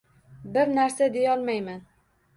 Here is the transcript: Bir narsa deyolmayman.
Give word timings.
Bir 0.55 0.71
narsa 0.77 1.11
deyolmayman. 1.19 1.87